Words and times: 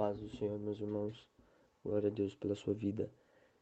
paz 0.00 0.18
do 0.18 0.30
Senhor, 0.30 0.58
meus 0.58 0.80
irmãos. 0.80 1.28
Glória 1.84 2.08
a 2.08 2.10
Deus 2.10 2.34
pela 2.34 2.54
sua 2.54 2.72
vida 2.72 3.12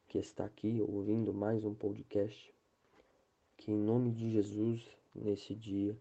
que 0.06 0.18
está 0.18 0.44
aqui 0.44 0.80
ouvindo 0.80 1.34
mais 1.34 1.64
um 1.64 1.74
podcast. 1.74 2.54
Que 3.56 3.72
em 3.72 3.76
nome 3.76 4.12
de 4.12 4.30
Jesus, 4.30 4.88
nesse 5.12 5.52
dia, 5.52 5.98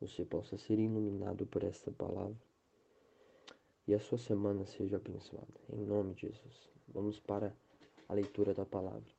você 0.00 0.24
possa 0.24 0.56
ser 0.56 0.78
iluminado 0.78 1.44
por 1.44 1.62
esta 1.62 1.90
palavra 1.90 2.40
e 3.86 3.92
a 3.92 4.00
sua 4.00 4.16
semana 4.16 4.64
seja 4.64 4.96
abençoada. 4.96 5.60
Em 5.68 5.84
nome 5.84 6.14
de 6.14 6.22
Jesus. 6.22 6.70
Vamos 6.88 7.20
para 7.20 7.54
a 8.08 8.14
leitura 8.14 8.54
da 8.54 8.64
palavra. 8.64 9.12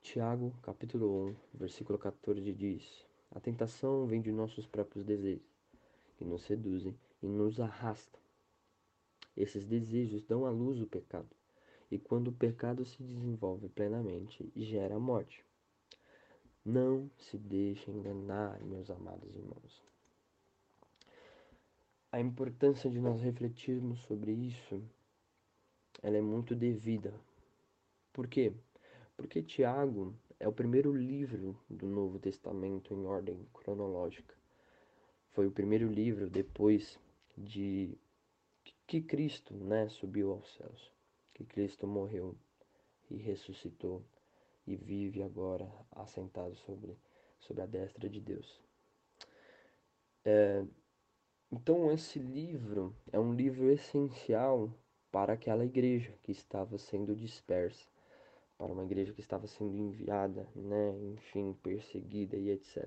Tiago, 0.00 0.52
capítulo 0.60 1.28
1, 1.28 1.36
versículo 1.54 2.00
14 2.00 2.52
diz: 2.52 3.06
A 3.30 3.38
tentação 3.38 4.06
vem 4.06 4.20
de 4.20 4.32
nossos 4.32 4.66
próprios 4.66 5.04
desejos, 5.04 5.46
que 6.16 6.24
nos 6.24 6.42
seduzem 6.42 6.98
e 7.22 7.28
nos 7.28 7.60
arrastam 7.60 8.21
esses 9.36 9.64
desejos 9.66 10.22
dão 10.24 10.44
à 10.44 10.50
luz 10.50 10.80
o 10.80 10.86
pecado, 10.86 11.28
e 11.90 11.98
quando 11.98 12.28
o 12.28 12.32
pecado 12.32 12.84
se 12.84 13.02
desenvolve 13.02 13.68
plenamente, 13.68 14.50
gera 14.56 14.96
a 14.96 15.00
morte. 15.00 15.44
Não 16.64 17.10
se 17.18 17.36
deixe 17.36 17.90
enganar, 17.90 18.60
meus 18.60 18.88
amados 18.90 19.34
irmãos. 19.34 19.82
A 22.10 22.20
importância 22.20 22.90
de 22.90 23.00
nós 23.00 23.20
refletirmos 23.20 24.00
sobre 24.02 24.32
isso, 24.32 24.82
ela 26.02 26.16
é 26.16 26.20
muito 26.20 26.54
devida. 26.54 27.12
Por 28.12 28.28
quê? 28.28 28.52
Porque 29.16 29.42
Tiago 29.42 30.14
é 30.38 30.46
o 30.46 30.52
primeiro 30.52 30.94
livro 30.94 31.56
do 31.70 31.86
Novo 31.86 32.18
Testamento 32.18 32.92
em 32.92 33.06
ordem 33.06 33.46
cronológica. 33.54 34.34
Foi 35.30 35.46
o 35.46 35.52
primeiro 35.52 35.88
livro 35.88 36.28
depois 36.28 36.98
de 37.36 37.96
que 38.92 39.00
Cristo, 39.00 39.54
né, 39.54 39.88
subiu 39.88 40.32
aos 40.32 40.54
céus, 40.54 40.92
que 41.32 41.46
Cristo 41.46 41.86
morreu 41.86 42.36
e 43.10 43.16
ressuscitou 43.16 44.04
e 44.66 44.76
vive 44.76 45.22
agora 45.22 45.66
assentado 45.92 46.54
sobre, 46.56 46.98
sobre 47.40 47.62
a 47.62 47.66
destra 47.66 48.06
de 48.06 48.20
Deus. 48.20 48.60
É, 50.26 50.62
então 51.50 51.90
esse 51.90 52.18
livro 52.18 52.94
é 53.10 53.18
um 53.18 53.32
livro 53.32 53.70
essencial 53.70 54.70
para 55.10 55.32
aquela 55.32 55.64
igreja 55.64 56.12
que 56.22 56.30
estava 56.30 56.76
sendo 56.76 57.16
dispersa, 57.16 57.88
para 58.58 58.74
uma 58.74 58.84
igreja 58.84 59.14
que 59.14 59.22
estava 59.22 59.46
sendo 59.46 59.74
enviada, 59.74 60.46
né, 60.54 60.90
enfim, 61.14 61.54
perseguida 61.62 62.36
e 62.36 62.50
etc. 62.50 62.86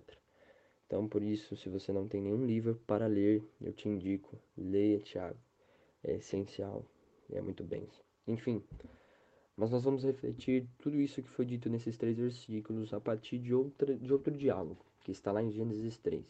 Então 0.86 1.08
por 1.08 1.24
isso, 1.24 1.56
se 1.58 1.68
você 1.68 1.92
não 1.92 2.08
tem 2.08 2.22
nenhum 2.22 2.46
livro 2.46 2.76
para 2.86 3.08
ler, 3.08 3.44
eu 3.60 3.74
te 3.74 3.90
indico, 3.90 4.40
leia 4.56 5.00
Tiago 5.00 5.40
é 6.06 6.16
essencial 6.16 6.86
é 7.32 7.42
muito 7.42 7.64
bem. 7.64 7.88
Enfim, 8.28 8.64
mas 9.58 9.72
nós 9.72 9.84
vamos 9.84 10.04
refletir 10.04 10.68
tudo 10.80 11.00
isso 11.00 11.24
que 11.24 11.30
foi 11.30 11.46
dito 11.46 11.70
nesses 11.70 11.98
três 11.98 12.18
versículos 12.18 12.94
a 12.94 13.00
partir 13.00 13.40
de, 13.40 13.54
outra, 13.54 13.96
de 13.96 14.12
outro 14.12 14.36
diálogo, 14.36 14.86
que 15.04 15.12
está 15.12 15.32
lá 15.32 15.42
em 15.42 15.52
Gênesis 15.52 15.98
3, 15.98 16.24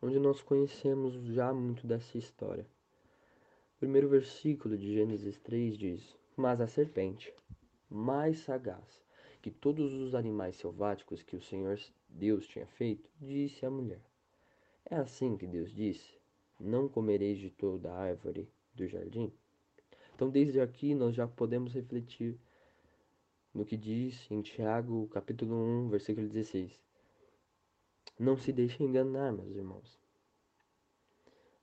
onde 0.00 0.18
nós 0.18 0.40
conhecemos 0.40 1.14
já 1.34 1.52
muito 1.52 1.86
dessa 1.86 2.16
história. 2.16 2.66
O 3.76 3.78
primeiro 3.78 4.08
versículo 4.08 4.76
de 4.76 4.92
Gênesis 4.92 5.38
3 5.38 5.76
diz: 5.76 6.16
Mas 6.36 6.60
a 6.60 6.66
serpente, 6.66 7.32
mais 7.88 8.40
sagaz 8.40 9.00
que 9.40 9.50
todos 9.50 9.92
os 9.92 10.14
animais 10.14 10.56
selváticos 10.56 11.22
que 11.22 11.36
o 11.36 11.42
Senhor 11.42 11.78
Deus 12.08 12.46
tinha 12.46 12.66
feito, 12.66 13.08
disse 13.20 13.64
à 13.64 13.70
mulher: 13.70 14.00
É 14.84 14.96
assim 14.96 15.36
que 15.36 15.46
Deus 15.46 15.72
disse: 15.72 16.18
não 16.58 16.88
comereis 16.88 17.38
de 17.38 17.50
toda 17.50 17.92
a 17.92 17.98
árvore 17.98 18.48
do 18.74 18.86
jardim? 18.86 19.32
Então, 20.14 20.28
desde 20.28 20.60
aqui, 20.60 20.94
nós 20.94 21.14
já 21.14 21.28
podemos 21.28 21.72
refletir 21.72 22.36
no 23.54 23.64
que 23.64 23.76
diz 23.76 24.28
em 24.30 24.42
Tiago, 24.42 25.06
capítulo 25.08 25.54
1, 25.54 25.88
versículo 25.88 26.28
16. 26.28 26.78
Não 28.18 28.36
se 28.36 28.52
deixe 28.52 28.82
enganar, 28.82 29.32
meus 29.32 29.54
irmãos. 29.54 29.98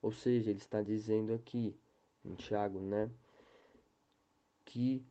Ou 0.01 0.11
seja, 0.11 0.51
ele 0.51 0.59
está 0.59 0.81
dizendo 0.81 1.33
aqui, 1.33 1.75
em 2.23 2.35
Tiago, 2.35 2.79
né, 2.79 3.11
que 4.63 5.05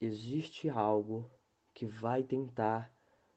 existe 0.00 0.68
algo 0.68 1.28
que 1.74 1.86
vai 1.86 2.22
tentar 2.22 2.92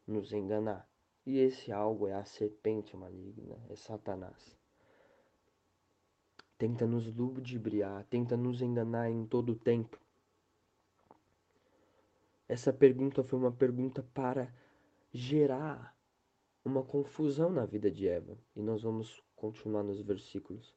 nos 0.05 0.31
enganar. 0.31 0.87
E 1.25 1.39
esse 1.39 1.71
algo 1.71 2.07
é 2.07 2.13
a 2.13 2.25
serpente 2.25 2.95
maligna, 2.95 3.57
é 3.69 3.75
Satanás 3.75 4.62
tenta 6.63 6.87
nos 6.87 7.13
ludibriar, 7.13 8.05
tenta 8.05 8.37
nos 8.37 8.61
enganar 8.61 9.11
em 9.11 9.25
todo 9.25 9.51
o 9.51 9.55
tempo. 9.55 9.99
Essa 12.47 12.71
pergunta 12.71 13.21
foi 13.21 13.37
uma 13.37 13.51
pergunta 13.51 14.01
para 14.13 14.49
gerar 15.11 15.93
uma 16.63 16.81
confusão 16.81 17.49
na 17.49 17.65
vida 17.65 17.91
de 17.91 18.07
Eva. 18.07 18.37
E 18.55 18.61
nós 18.61 18.81
vamos 18.81 19.21
continuar 19.35 19.83
nos 19.83 19.99
versículos. 19.99 20.73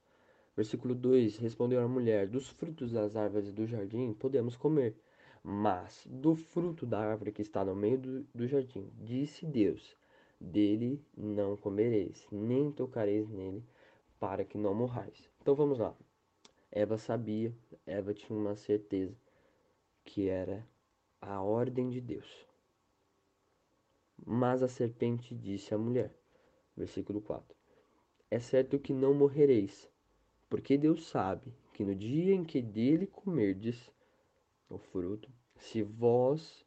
Versículo 0.56 0.92
2: 0.92 1.36
Respondeu 1.36 1.80
a 1.80 1.86
mulher: 1.86 2.26
Dos 2.26 2.48
frutos 2.48 2.90
das 2.90 3.14
árvores 3.14 3.52
do 3.52 3.64
jardim 3.64 4.12
podemos 4.12 4.56
comer, 4.56 4.96
mas 5.40 6.04
do 6.10 6.34
fruto 6.34 6.84
da 6.84 6.98
árvore 6.98 7.30
que 7.30 7.42
está 7.42 7.64
no 7.64 7.76
meio 7.76 7.98
do, 7.98 8.26
do 8.34 8.48
jardim, 8.48 8.90
disse 9.04 9.46
Deus: 9.46 9.96
Dele 10.40 11.00
não 11.16 11.56
comereis, 11.56 12.26
nem 12.32 12.72
tocareis 12.72 13.28
nele, 13.28 13.64
para 14.26 14.44
que 14.44 14.58
não 14.58 14.74
morrais. 14.74 15.30
Então 15.40 15.54
vamos 15.54 15.78
lá. 15.78 15.94
Eva 16.72 16.98
sabia, 16.98 17.54
Eva 17.86 18.12
tinha 18.12 18.36
uma 18.36 18.56
certeza 18.56 19.16
que 20.04 20.28
era 20.28 20.66
a 21.20 21.40
ordem 21.40 21.88
de 21.88 22.00
Deus. 22.00 22.44
Mas 24.26 24.64
a 24.64 24.68
serpente 24.68 25.32
disse 25.32 25.72
à 25.72 25.78
mulher, 25.78 26.12
versículo 26.76 27.20
4: 27.20 27.56
É 28.28 28.40
certo 28.40 28.80
que 28.80 28.92
não 28.92 29.14
morrereis, 29.14 29.88
porque 30.50 30.76
Deus 30.76 31.06
sabe 31.06 31.54
que 31.72 31.84
no 31.84 31.94
dia 31.94 32.34
em 32.34 32.42
que 32.42 32.60
dele 32.60 33.06
comerdes 33.06 33.92
o 34.68 34.76
fruto, 34.76 35.30
se 35.56 35.84
vós 35.84 36.66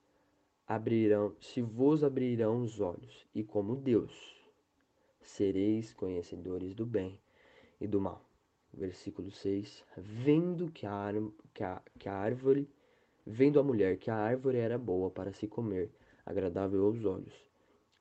abrirão, 0.65 1.35
se 1.41 1.61
vos 1.61 2.05
abrirão 2.05 2.61
os 2.61 2.79
olhos, 2.79 3.27
e 3.35 3.43
como 3.43 3.75
Deus, 3.75 4.13
sereis 5.21 5.93
conhecedores 5.93 6.73
do 6.73 6.85
bem 6.85 7.19
e 7.79 7.87
do 7.87 8.01
mal 8.01 8.29
versículo 8.73 9.31
6, 9.31 9.83
vendo 9.97 10.71
que 10.71 10.85
a, 10.85 11.11
que, 11.53 11.63
a, 11.63 11.81
que 11.97 12.07
a 12.07 12.13
árvore, 12.13 12.69
vendo 13.25 13.59
a 13.59 13.63
mulher 13.63 13.97
que 13.97 14.09
a 14.09 14.15
árvore 14.15 14.57
era 14.57 14.77
boa 14.77 15.09
para 15.09 15.33
se 15.33 15.47
comer, 15.47 15.91
agradável 16.25 16.85
aos 16.85 17.03
olhos, 17.03 17.33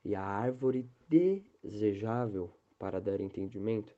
e 0.04 0.14
a 0.14 0.22
árvore 0.22 0.88
desejável 1.08 2.52
para 2.78 3.00
dar 3.00 3.20
entendimento, 3.20 3.94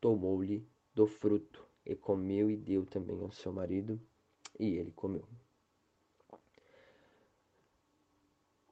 tomou-lhe 0.00 0.66
do 0.94 1.06
fruto 1.06 1.66
e 1.86 1.94
comeu 1.94 2.50
e 2.50 2.56
deu 2.56 2.84
também 2.84 3.20
ao 3.20 3.30
seu 3.30 3.52
marido, 3.52 4.00
e 4.58 4.74
ele 4.74 4.92
comeu. 4.92 5.24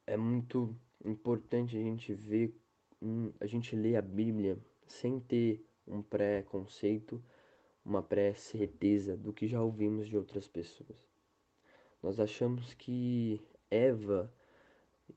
É 0.05 0.15
muito 0.15 0.75
importante 1.03 1.75
a 1.75 1.81
gente 1.81 2.13
ver, 2.13 2.55
hum, 3.01 3.31
a 3.39 3.45
gente 3.45 3.75
ler 3.75 3.95
a 3.95 4.01
Bíblia 4.01 4.57
sem 4.87 5.19
ter 5.19 5.65
um 5.87 6.01
pré-conceito, 6.01 7.23
uma 7.83 8.03
pré-certeza 8.03 9.15
do 9.15 9.31
que 9.31 9.47
já 9.47 9.61
ouvimos 9.61 10.07
de 10.07 10.17
outras 10.17 10.47
pessoas. 10.47 10.97
Nós 12.03 12.19
achamos 12.19 12.73
que 12.73 13.41
Eva 13.71 14.31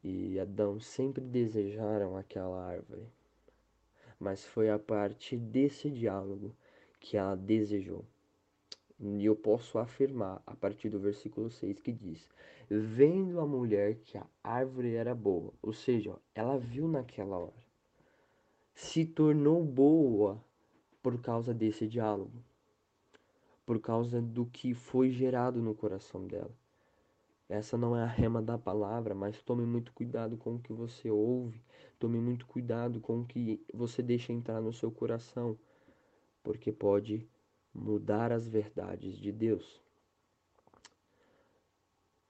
e 0.03 0.39
Adão 0.39 0.81
sempre 0.81 1.23
desejaram 1.25 2.17
aquela 2.17 2.65
árvore, 2.65 3.07
mas 4.19 4.45
foi 4.45 4.71
a 4.71 4.79
partir 4.79 5.37
desse 5.37 5.91
diálogo 5.91 6.55
que 7.01 7.17
ela 7.17 7.35
desejou. 7.35 8.05
E 8.99 9.25
eu 9.25 9.35
posso 9.35 9.79
afirmar 9.79 10.43
a 10.47 10.55
partir 10.55 10.91
do 10.91 11.01
versículo 11.01 11.51
6 11.51 11.81
que 11.81 11.91
diz: 11.91 12.29
Vendo 12.69 13.41
a 13.41 13.47
mulher 13.47 13.97
que 13.97 14.19
a 14.19 14.27
árvore 14.45 14.95
era 14.95 15.15
boa, 15.15 15.53
ou 15.63 15.73
seja, 15.73 16.17
ela 16.35 16.59
viu 16.59 16.87
naquela 16.87 17.39
hora, 17.39 17.65
se 18.75 19.07
tornou 19.07 19.65
boa 19.65 20.43
por 21.03 21.21
causa 21.21 21.55
desse 21.55 21.87
diálogo, 21.87 22.43
por 23.65 23.81
causa 23.81 24.21
do 24.21 24.47
que 24.47 24.75
foi 24.75 25.11
gerado 25.11 25.63
no 25.63 25.75
coração 25.75 26.27
dela. 26.27 26.55
Essa 27.49 27.77
não 27.77 27.97
é 27.97 28.03
a 28.03 28.07
rema 28.07 28.41
da 28.41 28.57
palavra, 28.57 29.13
mas 29.13 29.43
tome 29.43 29.67
muito 29.67 29.93
cuidado 29.93 30.37
com 30.37 30.55
o 30.55 30.61
que 30.61 30.73
você 30.73 31.11
ouve, 31.11 31.61
tome 31.99 32.21
muito 32.21 32.47
cuidado 32.47 33.01
com 33.01 33.21
o 33.21 33.27
que 33.27 33.61
você 33.75 34.03
deixa 34.03 34.33
entrar 34.33 34.61
no 34.61 34.73
seu 34.73 34.91
coração, 34.93 35.59
porque 36.45 36.71
pode 36.71 37.29
mudar 37.75 38.31
as 38.31 38.49
verdades 38.49 39.19
de 39.19 39.33
Deus. 39.33 39.81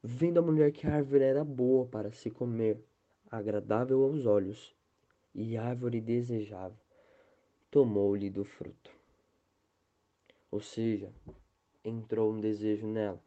Vendo 0.02 0.38
a 0.38 0.42
mulher 0.42 0.72
que 0.72 0.86
a 0.86 0.94
árvore 0.94 1.24
era 1.24 1.44
boa 1.44 1.84
para 1.84 2.10
se 2.12 2.30
comer, 2.30 2.82
agradável 3.30 4.02
aos 4.02 4.24
olhos, 4.24 4.74
e 5.34 5.56
árvore 5.56 6.00
desejável, 6.00 6.78
tomou-lhe 7.70 8.30
do 8.30 8.44
fruto. 8.44 8.90
Ou 10.50 10.60
seja, 10.60 11.12
entrou 11.84 12.32
um 12.32 12.40
desejo 12.40 12.86
nela. 12.86 13.22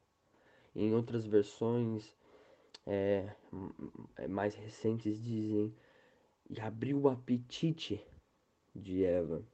Em 0.76 0.94
outras 0.94 1.26
versões 1.26 2.16
é, 2.86 3.34
mais 4.28 4.56
recentes 4.56 5.22
dizem 5.22 5.74
e 6.50 6.60
abriu 6.60 7.00
o 7.02 7.10
apetite 7.10 8.02
de 8.76 9.04
Eva. 9.04 9.46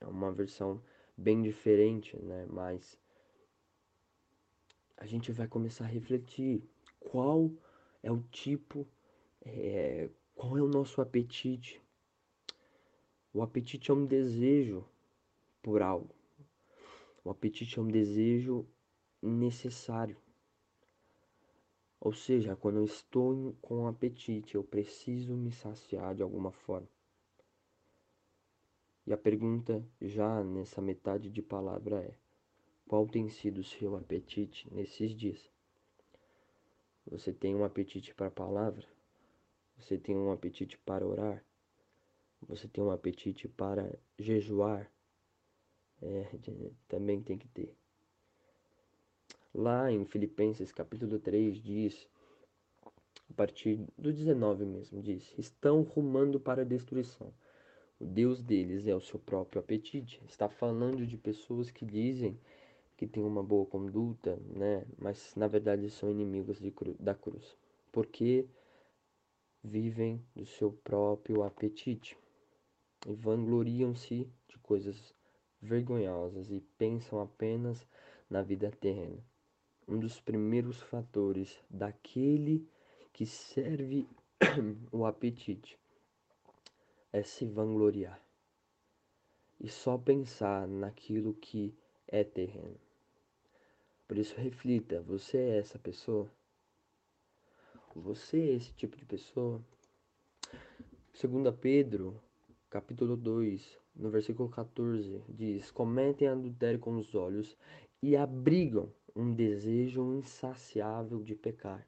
É 0.00 0.06
uma 0.06 0.30
versão 0.32 0.82
bem 1.16 1.42
diferente, 1.42 2.16
né? 2.16 2.46
Mas 2.48 2.98
a 4.96 5.06
gente 5.06 5.32
vai 5.32 5.48
começar 5.48 5.84
a 5.84 5.88
refletir 5.88 6.62
qual 6.98 7.50
é 8.02 8.12
o 8.12 8.22
tipo, 8.30 8.86
é, 9.42 10.08
qual 10.34 10.56
é 10.56 10.62
o 10.62 10.68
nosso 10.68 11.00
apetite. 11.00 11.80
O 13.32 13.42
apetite 13.42 13.90
é 13.90 13.94
um 13.94 14.04
desejo 14.04 14.84
por 15.62 15.82
algo. 15.82 16.12
O 17.24 17.30
apetite 17.30 17.78
é 17.78 17.82
um 17.82 17.86
desejo 17.86 18.66
necessário. 19.22 20.16
Ou 22.00 22.12
seja, 22.12 22.56
quando 22.56 22.78
eu 22.78 22.84
estou 22.84 23.54
com 23.60 23.86
apetite, 23.86 24.54
eu 24.54 24.64
preciso 24.64 25.36
me 25.36 25.52
saciar 25.52 26.14
de 26.14 26.22
alguma 26.22 26.50
forma. 26.50 26.88
E 29.06 29.12
a 29.12 29.16
pergunta 29.16 29.84
já 30.00 30.42
nessa 30.42 30.80
metade 30.80 31.30
de 31.30 31.42
palavra 31.42 32.02
é: 32.02 32.14
qual 32.88 33.06
tem 33.06 33.28
sido 33.28 33.58
o 33.58 33.64
seu 33.64 33.96
apetite 33.96 34.72
nesses 34.72 35.14
dias? 35.14 35.50
Você 37.06 37.32
tem 37.32 37.54
um 37.54 37.64
apetite 37.64 38.14
para 38.14 38.26
a 38.26 38.30
palavra? 38.30 38.86
Você 39.78 39.98
tem 39.98 40.16
um 40.16 40.32
apetite 40.32 40.78
para 40.78 41.06
orar? 41.06 41.44
Você 42.48 42.66
tem 42.66 42.82
um 42.82 42.90
apetite 42.90 43.48
para 43.48 43.90
jejuar? 44.18 44.90
É, 46.02 46.26
também 46.88 47.22
tem 47.22 47.36
que 47.36 47.46
ter. 47.48 47.76
Lá 49.54 49.90
em 49.92 50.04
Filipenses 50.04 50.72
capítulo 50.72 51.18
3 51.18 51.62
diz, 51.62 52.08
a 53.28 53.34
partir 53.34 53.84
do 53.98 54.12
19 54.12 54.64
mesmo, 54.64 55.02
diz: 55.02 55.34
Estão 55.36 55.82
rumando 55.82 56.40
para 56.40 56.62
a 56.62 56.64
destruição. 56.64 57.32
O 57.98 58.04
Deus 58.06 58.42
deles 58.42 58.86
é 58.86 58.94
o 58.94 59.00
seu 59.00 59.18
próprio 59.18 59.60
apetite. 59.60 60.22
Está 60.26 60.48
falando 60.48 61.06
de 61.06 61.18
pessoas 61.18 61.70
que 61.70 61.84
dizem 61.84 62.40
que 62.96 63.06
têm 63.06 63.22
uma 63.22 63.42
boa 63.42 63.66
conduta, 63.66 64.38
né? 64.56 64.86
Mas 64.98 65.34
na 65.36 65.46
verdade 65.46 65.90
são 65.90 66.10
inimigos 66.10 66.58
cru 66.74 66.96
da 66.98 67.14
cruz. 67.14 67.56
Porque 67.92 68.46
vivem 69.62 70.24
do 70.34 70.46
seu 70.46 70.72
próprio 70.72 71.42
apetite 71.42 72.16
e 73.06 73.14
vangloriam-se 73.14 74.28
de 74.48 74.58
coisas 74.58 75.14
vergonhosas 75.60 76.50
e 76.50 76.60
pensam 76.78 77.20
apenas 77.20 77.86
na 78.28 78.42
vida 78.42 78.70
terrena 78.70 79.22
um 79.90 79.98
dos 79.98 80.20
primeiros 80.20 80.80
fatores 80.80 81.58
daquele 81.68 82.64
que 83.12 83.26
serve 83.26 84.06
o 84.92 85.04
apetite 85.04 85.76
é 87.12 87.24
se 87.24 87.44
vangloriar 87.44 88.22
e 89.58 89.68
só 89.68 89.98
pensar 89.98 90.68
naquilo 90.68 91.34
que 91.34 91.74
é 92.06 92.22
terreno. 92.22 92.80
Por 94.06 94.16
isso, 94.16 94.34
reflita: 94.36 95.02
você 95.02 95.36
é 95.36 95.58
essa 95.58 95.78
pessoa? 95.78 96.30
Você 97.94 98.38
é 98.38 98.54
esse 98.54 98.72
tipo 98.72 98.96
de 98.96 99.04
pessoa? 99.04 99.60
2 101.20 101.54
Pedro, 101.60 102.22
capítulo 102.70 103.16
2, 103.16 103.78
no 103.96 104.10
versículo 104.10 104.48
14, 104.48 105.24
diz: 105.28 105.72
Cometem 105.72 106.28
adultério 106.28 106.78
com 106.78 106.96
os 106.96 107.16
olhos 107.16 107.56
e 108.00 108.16
abrigam 108.16 108.92
um 109.14 109.34
desejo 109.34 110.14
insaciável 110.14 111.20
de 111.20 111.34
pecar. 111.34 111.84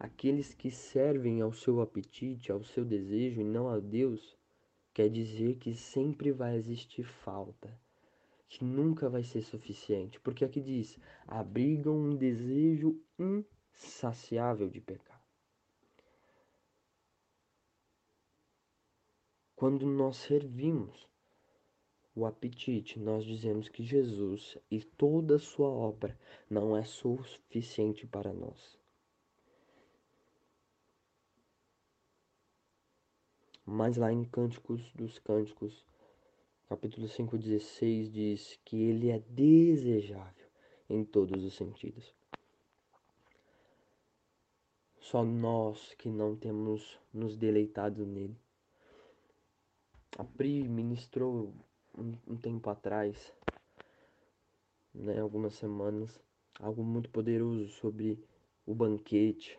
Aqueles 0.00 0.52
que 0.52 0.68
servem 0.68 1.40
ao 1.40 1.52
seu 1.52 1.80
apetite, 1.80 2.50
ao 2.50 2.64
seu 2.64 2.84
desejo 2.84 3.40
e 3.40 3.44
não 3.44 3.68
a 3.68 3.78
Deus, 3.78 4.36
quer 4.92 5.08
dizer 5.08 5.58
que 5.58 5.76
sempre 5.76 6.32
vai 6.32 6.56
existir 6.56 7.04
falta, 7.04 7.70
que 8.48 8.64
nunca 8.64 9.08
vai 9.08 9.22
ser 9.22 9.42
suficiente, 9.42 10.18
porque 10.18 10.44
aqui 10.44 10.60
diz: 10.60 10.98
abrigam 11.24 11.96
um 11.96 12.16
desejo 12.16 13.00
insaciável 13.16 14.68
de 14.68 14.80
pecar. 14.80 15.09
Quando 19.60 19.84
nós 19.84 20.16
servimos 20.16 21.06
o 22.14 22.24
apetite, 22.24 22.98
nós 22.98 23.26
dizemos 23.26 23.68
que 23.68 23.82
Jesus 23.82 24.56
e 24.70 24.82
toda 24.82 25.36
a 25.36 25.38
sua 25.38 25.68
obra 25.68 26.18
não 26.48 26.74
é 26.74 26.82
suficiente 26.82 28.06
para 28.06 28.32
nós. 28.32 28.78
Mas 33.66 33.98
lá 33.98 34.10
em 34.10 34.24
Cânticos 34.24 34.80
dos 34.94 35.18
Cânticos, 35.18 35.84
capítulo 36.66 37.06
5,16, 37.06 38.10
diz 38.10 38.58
que 38.64 38.80
ele 38.80 39.10
é 39.10 39.18
desejável 39.28 40.48
em 40.88 41.04
todos 41.04 41.44
os 41.44 41.52
sentidos. 41.52 42.14
Só 44.98 45.22
nós 45.22 45.92
que 45.98 46.08
não 46.08 46.34
temos 46.34 46.98
nos 47.12 47.36
deleitado 47.36 48.06
nele. 48.06 48.40
A 50.18 50.24
Pri 50.24 50.68
ministrou 50.68 51.54
um, 51.96 52.12
um 52.26 52.36
tempo 52.36 52.68
atrás, 52.68 53.32
né, 54.94 55.20
algumas 55.20 55.54
semanas, 55.54 56.20
algo 56.58 56.82
muito 56.82 57.08
poderoso 57.10 57.68
sobre 57.68 58.22
o 58.66 58.74
banquete, 58.74 59.58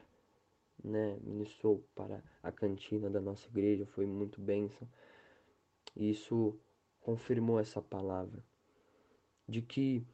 né, 0.83 1.18
ministrou 1.21 1.83
para 1.95 2.24
a 2.44 2.51
cantina 2.51 3.09
da 3.09 3.21
nossa 3.21 3.48
igreja, 3.48 3.86
foi 3.86 4.06
muito 4.06 4.42
bênção. 4.42 4.88
E 5.95 6.12
isso 6.12 6.57
confirmou 7.01 7.59
essa 7.59 7.81
palavra 7.81 8.44
de 9.47 9.62
que 9.62 10.06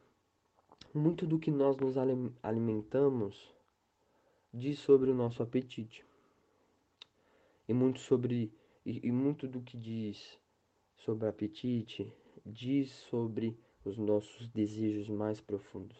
muito 0.93 1.27
do 1.27 1.37
que 1.37 1.51
nós 1.51 1.77
nos 1.77 1.95
alimentamos 2.41 3.53
diz 4.53 4.79
sobre 4.79 5.11
o 5.11 5.13
nosso 5.13 5.43
apetite. 5.43 6.05
E 7.67 7.73
muito 7.73 7.99
sobre 7.99 8.51
e, 8.87 9.05
e 9.05 9.11
muito 9.11 9.49
do 9.49 9.61
que 9.61 9.77
diz 9.77 10.39
sobre 10.95 11.27
apetite 11.27 12.09
diz 12.45 12.89
sobre 13.09 13.59
os 13.83 13.97
nossos 13.97 14.47
desejos 14.47 15.09
mais 15.09 15.41
profundos. 15.41 15.97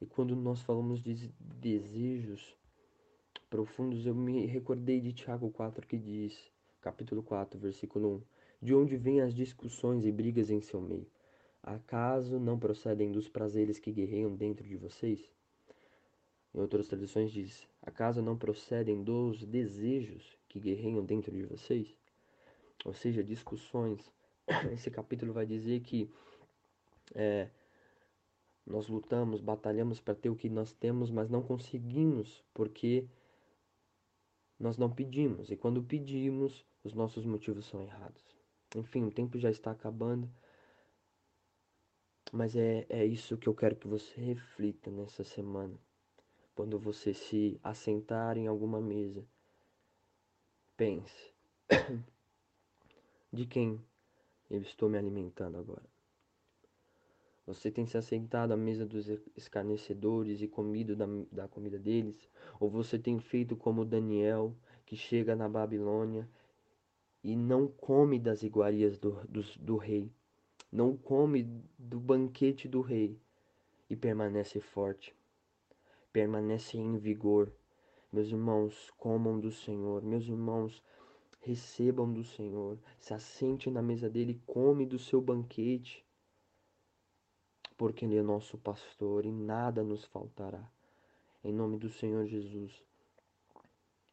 E 0.00 0.06
quando 0.06 0.36
nós 0.36 0.62
falamos 0.62 1.02
de 1.02 1.34
desejos 1.40 2.56
profundos, 3.50 4.06
eu 4.06 4.14
me 4.14 4.46
recordei 4.46 5.00
de 5.00 5.12
Tiago 5.12 5.50
4 5.50 5.84
que 5.84 5.98
diz, 5.98 6.38
capítulo 6.80 7.24
4, 7.24 7.58
versículo 7.58 8.24
1, 8.62 8.66
de 8.66 8.74
onde 8.74 8.96
vêm 8.96 9.20
as 9.20 9.34
discussões 9.34 10.04
e 10.04 10.12
brigas 10.12 10.50
em 10.50 10.60
seu 10.60 10.80
meio? 10.80 11.10
Acaso 11.60 12.38
não 12.38 12.56
procedem 12.56 13.10
dos 13.10 13.28
prazeres 13.28 13.80
que 13.80 13.90
guerreiam 13.90 14.32
dentro 14.32 14.64
de 14.64 14.76
vocês? 14.76 15.28
Em 16.58 16.60
outras 16.60 16.88
traduções 16.88 17.30
diz: 17.30 17.66
Acaso 17.80 18.20
não 18.20 18.36
procedem 18.36 19.02
dos 19.02 19.46
desejos 19.46 20.36
que 20.48 20.60
guerreiam 20.60 21.04
dentro 21.04 21.32
de 21.32 21.44
vocês? 21.44 21.96
ou 22.84 22.92
seja, 22.92 23.22
discussões. 23.22 24.10
Esse 24.72 24.90
capítulo 24.90 25.32
vai 25.32 25.46
dizer 25.46 25.80
que 25.80 26.10
é, 27.14 27.50
nós 28.66 28.88
lutamos, 28.88 29.40
batalhamos 29.40 30.00
para 30.00 30.14
ter 30.14 30.30
o 30.30 30.36
que 30.36 30.48
nós 30.48 30.72
temos, 30.72 31.10
mas 31.10 31.28
não 31.28 31.42
conseguimos 31.42 32.44
porque 32.54 33.08
nós 34.58 34.76
não 34.76 34.90
pedimos. 34.90 35.50
E 35.50 35.56
quando 35.56 35.82
pedimos, 35.82 36.64
os 36.84 36.94
nossos 36.94 37.24
motivos 37.24 37.66
são 37.66 37.82
errados. 37.82 38.22
Enfim, 38.74 39.04
o 39.04 39.10
tempo 39.10 39.38
já 39.38 39.50
está 39.50 39.70
acabando. 39.70 40.30
Mas 42.30 42.54
é, 42.54 42.84
é 42.90 43.06
isso 43.06 43.38
que 43.38 43.48
eu 43.48 43.54
quero 43.54 43.76
que 43.76 43.88
você 43.88 44.20
reflita 44.20 44.90
nessa 44.90 45.24
semana. 45.24 45.78
Quando 46.58 46.76
você 46.76 47.14
se 47.14 47.56
assentar 47.62 48.36
em 48.36 48.48
alguma 48.48 48.80
mesa, 48.80 49.24
pense. 50.76 51.32
De 53.32 53.46
quem 53.46 53.80
eu 54.50 54.60
estou 54.62 54.88
me 54.88 54.98
alimentando 54.98 55.56
agora? 55.56 55.88
Você 57.46 57.70
tem 57.70 57.86
se 57.86 57.96
assentado 57.96 58.52
à 58.52 58.56
mesa 58.56 58.84
dos 58.84 59.06
escarnecedores 59.36 60.42
e 60.42 60.48
comido 60.48 60.96
da, 60.96 61.06
da 61.30 61.46
comida 61.46 61.78
deles? 61.78 62.28
Ou 62.58 62.68
você 62.68 62.98
tem 62.98 63.20
feito 63.20 63.54
como 63.54 63.84
Daniel, 63.84 64.52
que 64.84 64.96
chega 64.96 65.36
na 65.36 65.48
Babilônia 65.48 66.28
e 67.22 67.36
não 67.36 67.68
come 67.68 68.18
das 68.18 68.42
iguarias 68.42 68.98
do, 68.98 69.12
do, 69.28 69.42
do 69.60 69.76
rei, 69.76 70.10
não 70.72 70.96
come 70.96 71.44
do 71.78 72.00
banquete 72.00 72.66
do 72.66 72.80
rei 72.80 73.16
e 73.88 73.94
permanece 73.94 74.60
forte, 74.60 75.16
permanece 76.12 76.76
em 76.76 76.96
vigor? 76.98 77.52
Meus 78.12 78.28
irmãos, 78.28 78.90
comam 78.96 79.38
do 79.38 79.50
Senhor. 79.50 80.02
Meus 80.02 80.24
irmãos, 80.24 80.82
recebam 81.40 82.12
do 82.12 82.24
Senhor, 82.24 82.78
se 82.98 83.14
assente 83.14 83.70
na 83.70 83.82
mesa 83.82 84.08
dele, 84.10 84.40
come 84.46 84.84
do 84.86 84.98
seu 84.98 85.20
banquete. 85.20 86.04
porque 87.76 88.04
Ele 88.04 88.16
é 88.16 88.22
nosso 88.22 88.58
pastor 88.58 89.24
e 89.24 89.30
nada 89.30 89.84
nos 89.84 90.04
faltará. 90.04 90.68
Em 91.44 91.52
nome 91.52 91.78
do 91.78 91.88
Senhor 91.88 92.26
Jesus, 92.26 92.82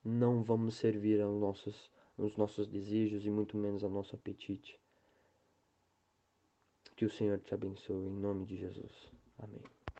não 0.04 0.44
vamos 0.44 0.75
servir 0.75 1.20
aos 1.20 1.40
nossos, 1.40 1.92
aos 2.18 2.38
nossos 2.38 2.68
desejos 2.68 3.25
e 3.25 3.30
muito 3.32 3.58
menos 3.58 3.84
ao 3.84 3.90
nosso 3.90 4.16
apetite. 4.16 4.80
Que 6.96 7.06
o 7.06 7.10
Senhor 7.10 7.40
te 7.40 7.56
abençoe 7.56 8.06
em 8.06 8.20
nome 8.20 8.46
de 8.46 8.56
Jesus. 8.56 9.12
Amém. 9.40 9.75